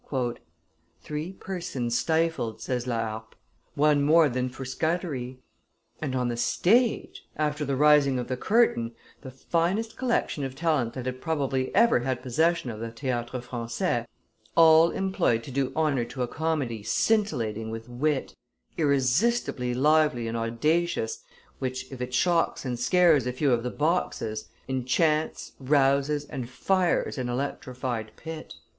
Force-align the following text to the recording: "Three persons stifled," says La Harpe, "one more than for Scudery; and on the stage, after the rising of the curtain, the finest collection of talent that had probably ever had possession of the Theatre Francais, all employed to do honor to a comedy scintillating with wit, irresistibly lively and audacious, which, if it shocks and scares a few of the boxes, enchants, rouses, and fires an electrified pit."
"Three 1.03 1.33
persons 1.33 1.95
stifled," 1.95 2.59
says 2.59 2.87
La 2.87 3.01
Harpe, 3.07 3.35
"one 3.75 4.01
more 4.01 4.29
than 4.29 4.49
for 4.49 4.65
Scudery; 4.65 5.37
and 6.01 6.15
on 6.15 6.27
the 6.27 6.37
stage, 6.37 7.27
after 7.35 7.63
the 7.65 7.75
rising 7.75 8.17
of 8.17 8.27
the 8.27 8.35
curtain, 8.35 8.95
the 9.21 9.29
finest 9.29 9.97
collection 9.97 10.43
of 10.43 10.55
talent 10.55 10.93
that 10.93 11.05
had 11.05 11.21
probably 11.21 11.69
ever 11.75 11.99
had 11.99 12.23
possession 12.23 12.71
of 12.71 12.79
the 12.79 12.89
Theatre 12.89 13.41
Francais, 13.41 14.07
all 14.57 14.89
employed 14.89 15.43
to 15.43 15.51
do 15.51 15.71
honor 15.75 16.05
to 16.05 16.23
a 16.23 16.27
comedy 16.27 16.81
scintillating 16.81 17.69
with 17.69 17.87
wit, 17.87 18.33
irresistibly 18.79 19.75
lively 19.75 20.27
and 20.27 20.35
audacious, 20.35 21.21
which, 21.59 21.91
if 21.91 22.01
it 22.01 22.15
shocks 22.15 22.65
and 22.65 22.79
scares 22.79 23.27
a 23.27 23.33
few 23.33 23.51
of 23.51 23.61
the 23.61 23.69
boxes, 23.69 24.49
enchants, 24.67 25.51
rouses, 25.59 26.25
and 26.25 26.49
fires 26.49 27.19
an 27.19 27.29
electrified 27.29 28.11
pit." 28.15 28.55